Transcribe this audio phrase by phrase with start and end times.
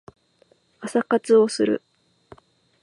[0.79, 1.83] 朝活をする